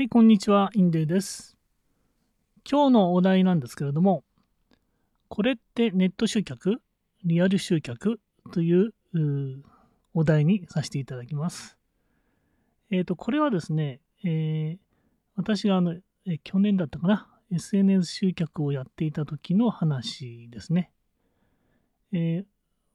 [0.00, 1.58] はい、こんにちは、インデーです。
[2.66, 4.24] 今日のお題なんですけれども、
[5.28, 6.80] これってネット集客
[7.22, 8.18] リアル集客
[8.50, 8.94] という
[10.14, 11.76] お題にさせていただきます。
[12.90, 14.78] えっ、と、これはですね、えー
[15.36, 15.94] 私があの、
[16.26, 20.90] え去年だったかな、SNS 集客をやっていた時の話ですね。
[22.14, 22.44] えー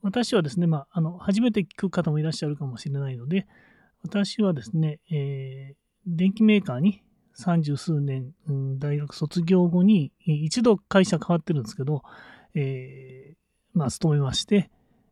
[0.00, 3.46] 私はですね、まあ、あの、初めて聞く方もいらっしゃるかもしれないので、
[4.02, 7.02] 私はですね、えー電機メーカーに
[7.34, 12.02] 三十数年、うん大学卒業後に一度会社変わってるんですけど、
[12.54, 13.36] えー
[13.72, 14.70] まあ、勤めまして、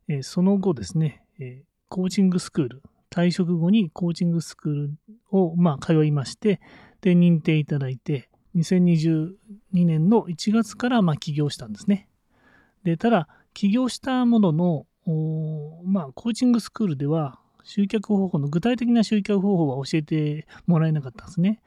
[0.09, 4.91] えーその後ですね、えーコーチングスクール、退職後にコーチングスクール
[5.31, 6.59] を、まあ、通いまして、
[7.03, 9.34] で、認定いただいて、2022
[9.75, 12.09] 年の1月から、まあ、起業したんですね。
[12.83, 14.87] で、ただ、起業したものの、
[15.84, 21.62] まあ、コーチングスクールでは、集客方法の具体的な集客方法は教えてもらえなかったんですね。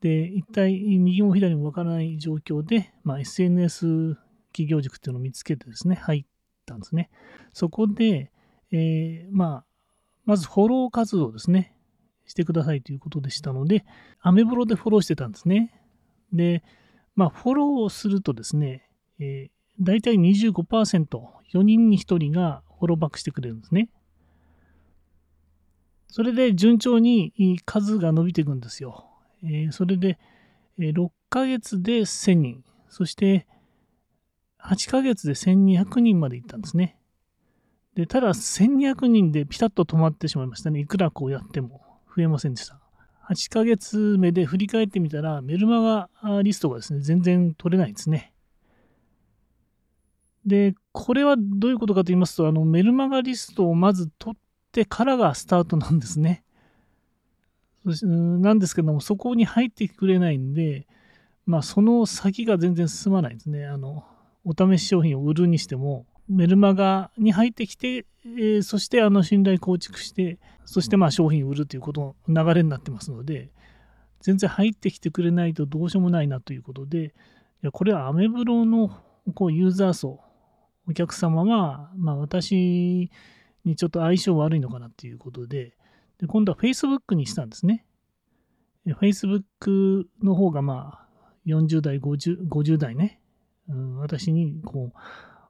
[0.00, 4.16] で、一体右も左もわからない状況で、まあ、SNS
[4.52, 6.24] 企業塾っていうのを見つけてですね、入っ
[6.66, 7.10] たんですね。
[7.52, 8.30] そこで、
[8.70, 9.64] えーまあ、
[10.24, 11.74] まずフォロー活動ですね、
[12.26, 13.84] してくださいということでしたので、
[14.20, 15.72] アメブロでフォローしてたんですね。
[16.32, 16.62] で、
[17.16, 21.06] まあ、フォローをするとですね、えー、大体25%、
[21.54, 23.90] 4人に1人がフォローバックしてくれるんですね。
[26.18, 27.32] それで順調に
[27.64, 29.06] 数が伸びていくんですよ。
[29.44, 30.18] えそれで、
[30.76, 33.46] え6ヶ月で1000人、そして
[34.58, 36.98] 8ヶ月で1200人まで行ったんですね。
[37.94, 40.80] で、ただ1200人でピタッと止まってしまいましたね。
[40.80, 41.82] いくらこうやっても
[42.16, 42.80] 増えませんでした。
[43.30, 48.32] 8ヶ月目で振り返ってみたら、メルマガリストがですね、全然取れないんですね。
[50.44, 56.44] で、これはどういうことかと言いますと、あのメルマガリストをまず取ってからがスタートなんですね。
[57.84, 60.86] なんですけども、そこに入ってくれないんで、
[61.46, 63.66] まあ、その先が全然進まないんですね。
[63.66, 64.04] あの、
[64.44, 73.50] お試し商品を売るにしても、メルマガに入ってきて、えーそしてあの信頼構築して、そしてまあ商品を売るということの流れになってますので、
[74.20, 77.10] 全然入ってきてくれないとどうしようもないなということで、い
[77.62, 78.90] やこれはアメブロの
[79.34, 80.20] こうユーザー層、
[80.86, 83.10] お客様は、まあ、私
[83.68, 85.74] にちょっと相性悪いのかなということで、
[86.18, 87.84] で今度は Facebook にしたんですね。
[88.86, 91.08] Facebook の方がまあ
[91.46, 93.20] 40代、50, 50代ね、
[93.68, 94.98] うん、私にこう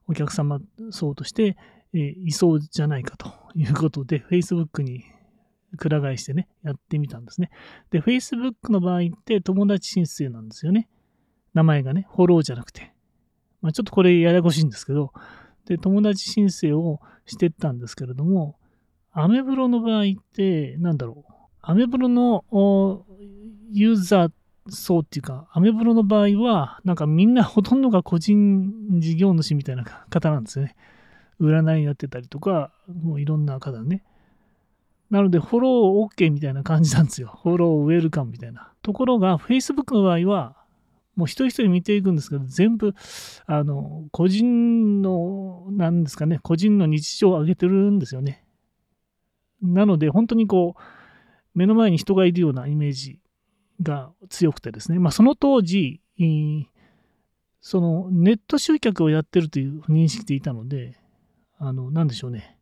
[0.09, 1.57] お客様層として、
[1.95, 5.05] えーいそうじゃないかということで、Facebook に
[5.77, 7.51] くら替えしてね、やってみたんですね。
[7.91, 10.89] で、Facebook の場合って友達申請なんですよね。
[11.55, 12.93] 名前がね、フォローじゃなくて。
[13.61, 15.13] まあ、ちょっとこれややこしいんですけど、
[15.69, 18.57] で、友達申請をしてったんですけれども、
[19.13, 21.33] アメブロの場合って、なんだろう。
[21.61, 22.45] アメブロの
[23.71, 24.31] ユーザー
[24.71, 30.75] 層っていうか、アメブロの場合は、なんかみんなほとんどが個人事業主みたいな方なんですよね。
[31.41, 34.03] 占いやってたりとか、もういろんな方ね。
[35.11, 37.39] なので、フォロー OK みたいな感じなんですよ。
[37.43, 38.73] フォローウェルカムみたいな。
[38.83, 40.58] ところが、Facebook の場合は、
[41.19, 42.95] もう一人一人見ていくんですけど、全部、
[43.47, 48.45] あの、個人の、なんですかね、個人の日常を上げてるんですよね。
[49.61, 53.19] なので、本当にこう、目の前に人がいるようなイメージ
[53.83, 56.01] が強くてですね、まあ、その当時、
[57.61, 61.01] そのネット集客をやってるという認識でいたので、
[61.59, 62.57] あの、なんでしょうね。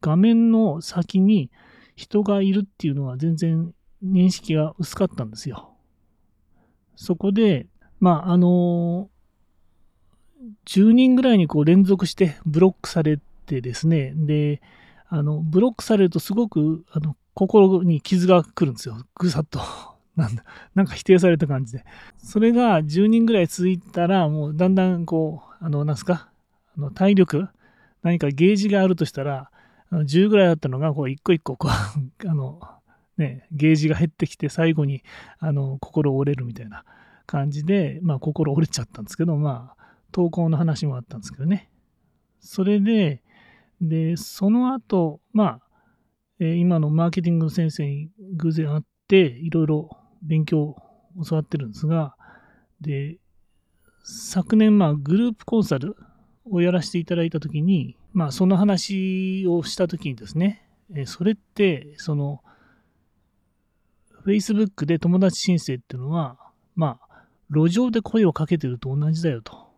[0.00, 1.52] 画面の先に
[1.94, 3.72] 人がいるっていうのは全然
[4.04, 5.77] 認識が薄かったんですよ。
[6.98, 7.68] そこで、
[8.00, 9.08] まあ、あの
[10.66, 14.60] 10人ぐらいにこう連続してブロックされてですね、で、
[15.08, 18.96] あの、ブロックされるとすごく、あの、心に傷が来るんですよ。
[19.14, 19.60] ぐさっと。
[20.16, 20.42] なんだ、
[20.74, 21.84] なんか否定された感じで。
[22.18, 26.30] それが10人ぐらい続いたら、もうだんだんこう、あの、なんすか、
[26.76, 27.48] あの体力、
[28.02, 29.52] 何かゲージがあるとしたら、
[29.92, 32.60] 10ぐらいだったのが、こう、一個一個、こう、あの、
[33.18, 35.02] ね、ゲージが減ってきて、最後に、
[35.38, 36.84] あの、心折れるみたいな
[37.26, 41.70] 感じで、まあ、心折れちゃったんですけど、まあ、投稿の話もあったんですけどね。
[42.40, 43.22] それで、
[43.80, 45.60] で、その後、まあ、
[46.40, 49.90] え今のマーケティングの先生に偶然会って、いろいろ
[50.22, 50.76] 勉強を
[51.28, 52.16] 教わってるんですが、
[52.80, 53.18] で、
[54.04, 55.96] 昨年、まあ、グループコンサル
[56.44, 60.64] をやらせていただいたときに、まあ、その話をしたときにですね、
[60.94, 62.40] えそれって、その、
[64.28, 66.36] Facebook で友達申請っていうのは、
[66.76, 69.68] まあ、路上で声をかけてると同じだよと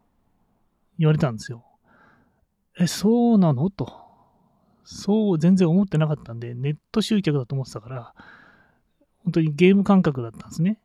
[0.98, 1.64] 言われたんですよ。
[2.76, 3.70] え、そうなの？
[3.70, 3.92] と。
[4.82, 8.14] そう全然思ってなかったんで、ネット集客だと思ってたから、
[9.22, 10.80] 本当にゲーム感覚だったんですね。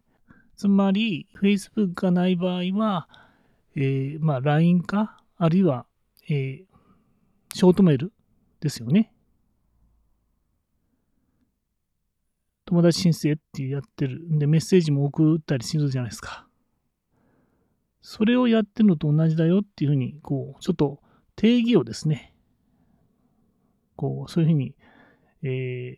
[0.56, 3.10] つまり、Facebook がない場合は、
[3.76, 5.88] えー、まあ、LINE か、あるいは、
[6.30, 8.14] えー、ショートメール
[8.60, 9.12] ですよね。
[12.66, 16.48] 友達申請ってやってるんで、メッセージも送ったりするじゃないですか。
[18.02, 21.00] それをやってるのと同じだよっていうふうに、こう、ちょっと
[21.36, 22.36] 定義をですね、
[23.96, 24.76] こう、そういうふうに、
[25.44, 25.98] え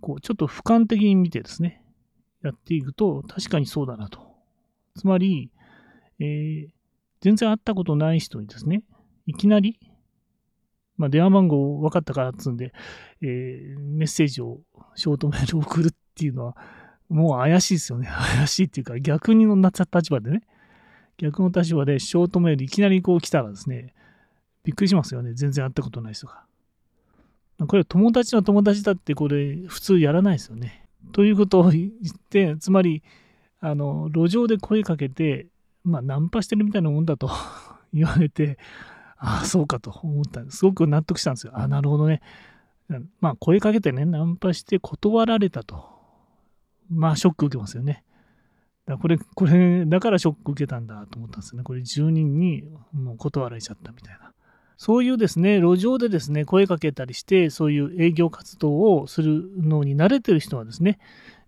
[0.00, 1.84] こう、ちょっと俯瞰的に見てですね、
[2.42, 4.20] やっていくと、確かにそうだなと。
[4.96, 5.50] つまり、
[6.18, 6.68] えー、
[7.20, 8.82] 全然会ったことない人にですね、
[9.26, 9.78] いきなり、
[10.96, 12.72] まあ、電話番号分かったからっつうんで、
[13.22, 14.60] えー、メッセージを、
[14.94, 16.56] ショートメールを送るっていうのは、
[17.08, 18.08] もう怪しいですよね。
[18.36, 20.42] 怪しいっていうか、逆になっちゃった立場でね。
[21.18, 23.94] 逆の立場でショートメールいきなりこう来たらですね、
[24.64, 25.34] びっくりしますよね。
[25.34, 26.44] 全然会ったことない人が。
[27.66, 30.86] これ友達の友達だってこれ普通やらないですよね。
[31.12, 33.02] ということを言って、つまり、
[33.60, 35.48] あの、路上で声かけて、
[35.84, 37.30] まあ、ナンパしてるみたいなもんだと
[37.92, 38.58] 言われて、
[39.18, 40.58] ああ、そうかと思ったんです。
[40.58, 41.52] すごく納得したんですよ。
[41.54, 42.22] ああ、なるほどね。
[43.20, 45.84] まあ、声かけてね、ナンパして断られたと。
[46.90, 48.04] まあ、ショック受けますよね。
[48.86, 51.64] だこれ、これ、だからショック受けたんだと思ったんですよね。
[51.64, 54.32] これ、住人にもう断られちゃったみたいな。
[54.76, 60.98] そういうですね、路上でですね、声かけたりして、そういう営業活動をするのに慣れてる人はですね、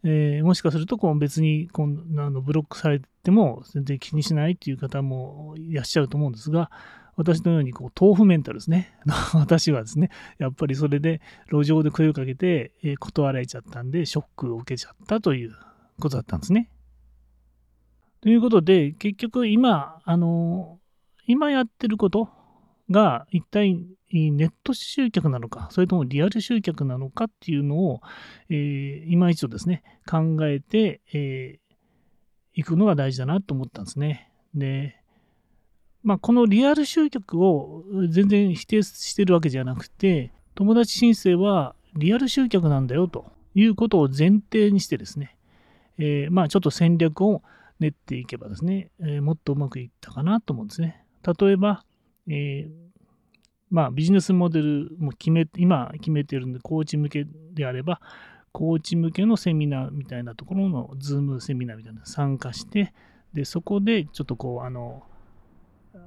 [0.04, 6.70] えー、もしかするとこう別にこんなのブロックされても全然気にしないっていう方もいらっしゃると思うんですが、
[7.17, 8.94] 私のようにこう豆腐メンタルですね。
[9.35, 11.20] 私はですね、やっぱりそれで
[11.50, 15.53] 路上で声をかけて、え断られちゃったんで、ショックを受けちゃったという
[16.00, 16.70] ことだったんですね。
[18.20, 20.79] ということで、結局今、あの、
[21.26, 22.29] 今やってること
[22.91, 23.75] が一体
[24.12, 28.00] ネット集客なのか、それともリアル集客なのかっていうのを、
[28.49, 34.31] えー、今一度ですね、考えてい、えー、くのが大事だなと思ったんですね。
[34.55, 35.01] で、
[36.02, 45.37] まあ、このリアル集客を全然否定してるわけじゃなくて、友達申請はリアル集客なんだよということを前提にしてですね、
[45.99, 47.43] えー、まあちょっと戦略を
[47.78, 51.04] 練っていけばですね、えー、もっとうまくいったかなと思うんですね。
[51.40, 51.84] 例えば、
[52.28, 52.70] えー、
[53.70, 58.00] まあビジネスモデルも決め、今決めてるんで、コーチ向けであれば、
[58.52, 62.93] コーチ向けのセミナーみたいなところのズームセミナーみたいなの参加して、
[63.32, 65.04] で、そこでちょっとこう、あの、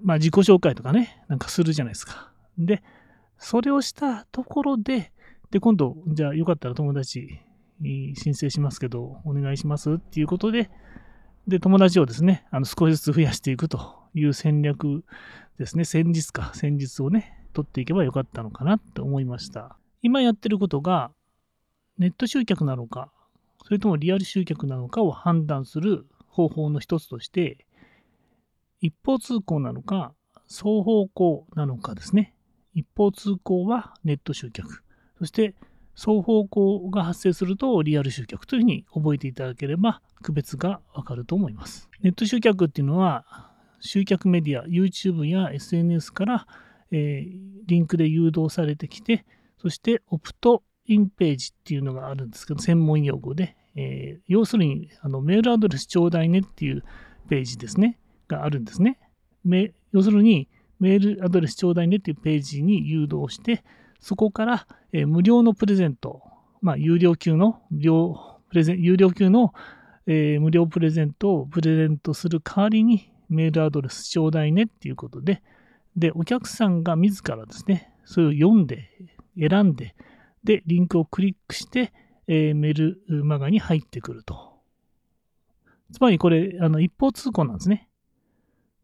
[0.02, 2.32] まあ自己紹介とかね、なんかするじゃないですか。
[2.58, 2.84] で、
[3.38, 5.12] それをしたところで、
[5.52, 7.40] で、今度、じゃあよかったら友達
[7.82, 10.70] 申請しますけど、お願いしますっていうことで、
[11.48, 15.04] で、友達をですね、あの少しずつ増やしていくという戦略
[15.60, 19.78] ですね、戦術か、戦術をね、取っていけばよかったのかなって思いました。
[20.02, 21.12] 今やってることが、
[21.98, 23.12] ネット集客なのか、
[23.64, 27.66] それともリアル集客なのかを判断する方法の一つとして、
[28.82, 30.14] 一方通行なのか、
[30.48, 32.36] 双方向なのかですね。
[32.74, 34.84] 一方通行はネット集客。
[35.18, 35.56] そして、
[35.96, 41.90] 双方向が発生するとリアル集客というふうに覚えていただければ区別がわかると思います。
[42.02, 46.48] ネット集客っていうのは集客メディア、YouTube や SNS から、
[46.92, 47.32] えー、
[47.66, 49.26] リンクで誘導されてきて、
[49.58, 56.84] そしてオプトインページっていうのがあるんですけど、専門用語で、えー、要するにあのメールアドレスちょうだいねっていう
[57.30, 57.98] ページですね。
[58.28, 59.00] があるんですね。
[59.92, 60.48] 要するに、
[60.80, 63.64] メールアドレスちょうだいねっていうページに誘導して、
[64.00, 66.22] そこから、え無料のプレゼント、
[66.62, 69.54] まあ、有料級の無料プレゼン有料級の、
[70.06, 75.42] え、無料プレゼントをプレゼントする代わりにメールアドレスちょうだいねっていうことで、
[75.96, 78.90] で、お客さんが自らですね、それを読んで、
[79.38, 79.96] 選んで、
[80.44, 81.92] で、リンクをクリックして、
[82.28, 84.56] えー、メールマガに入ってくると。
[85.92, 87.88] つまりこれ、あの一方通行なんですね。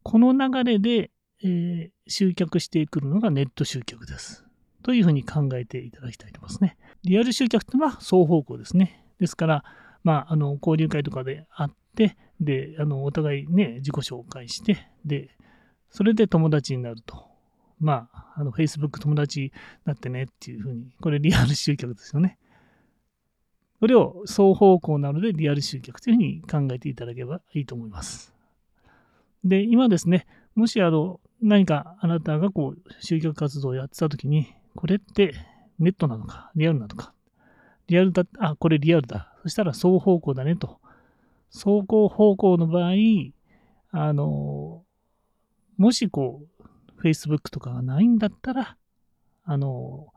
[0.04, 1.12] この流れで、
[1.44, 4.46] えー、集客してくるのがネット集客です。
[4.84, 6.78] というふうに考えていただきたいと思いますね。
[7.04, 9.06] リアル集客というのは双方向ですね。
[9.20, 9.64] ですから、
[10.04, 15.30] まあ、あの交流会とかで会って、で、あのお互いね、自己紹介して、で、
[15.92, 17.30] それで友達になると。
[17.80, 19.52] まあ、あの Facebook 友達に
[19.86, 22.38] なってねっていうふうに、これリアル集客ですよね。
[23.80, 28.32] それを双方向なのでリアル集客というふうに考えていただければいいと思います。
[29.44, 35.34] で、今ですね、もしあの、何かあなたがこう、集客活動をやってたときに、これって
[35.80, 37.14] ネットなのか、リアルなのか。
[37.88, 39.34] リアルだ、あ、これリアルだ。
[39.44, 40.80] そしたら双方向だねと。
[41.52, 42.94] 走行方向の場合、
[43.92, 44.84] あの、
[45.78, 48.78] もしこう、Facebook とかがないんだったら、
[49.44, 50.08] あの、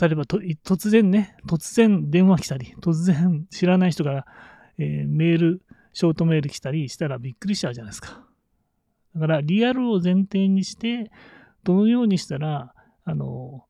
[0.00, 4.26] 例えばと突然ね、突然電話来たり、突然知らない人から、
[4.78, 5.62] えー、メール、
[5.92, 8.25] ショートメール来たりしたらびっくりしちゃうじゃないですか。
[9.16, 11.10] だからリアルを前提にして、
[11.64, 13.64] どのようにしたら、あの、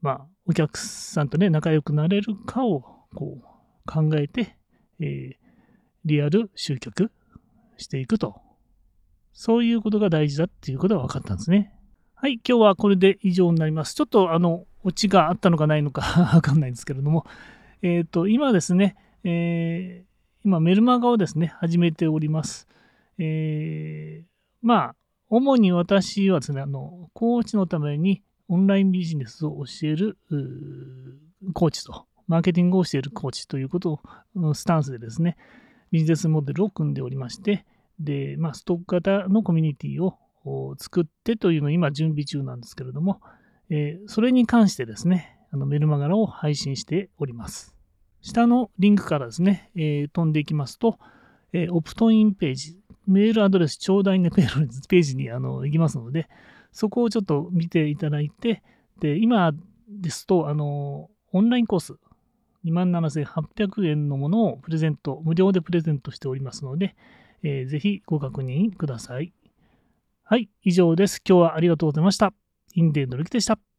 [0.00, 2.82] まあ、お客さんとね、仲良くなれるかを
[3.14, 3.42] こう
[3.86, 4.56] 考えて、
[5.00, 5.36] えー、
[6.04, 7.10] リアル集客
[7.76, 8.40] していくと。
[9.32, 11.72] そういうことが大事だっていうことが分かったんですね。
[12.14, 13.94] はい、今日はこれで以上になります。
[13.94, 16.02] ちょっとあの、オチがあったのかないのか
[16.34, 17.26] わかんないんですけれども、
[17.82, 20.06] えっ、ー、と、今ですね、えー、
[20.44, 22.68] 今メルマガをですね、始めております。
[23.18, 24.31] えー、
[24.62, 24.96] まあ、
[25.28, 30.16] 主に私はですね、あの、コーチのためにオンラインビジネスを教える
[31.52, 34.00] コーチと、マーケティングを教えるコーチということ
[34.34, 35.36] を、スタンスでですね、
[35.90, 37.64] ビジネスモデルを組んでおりまして、
[37.98, 40.16] で、まあ、ストック型のコミュニティを
[40.78, 43.20] 作ってというのを今準備中なんですけれども、
[43.70, 47.76] えー、それに関してですね、あのメルマガラを配信しております。
[48.20, 50.98] 下のリンクからですね、えー、飛んでいきますと、
[51.52, 56.28] えー、オプトインページ、メールアドレス頂戴のページにあの行きますので、
[56.72, 58.62] そこをちょっと見ていただいて、
[59.00, 59.52] で、今
[59.88, 61.94] ですと、あの、オンラインコース、
[62.64, 66.94] 27,800円のものをプレゼント、無料でプレゼントしておりますので、
[67.42, 69.32] えー、ぜひご確認ください。
[70.22, 71.20] はい、以上です。
[71.28, 72.32] 今日はありがとうございました。
[72.74, 73.71] インデーのるきでした。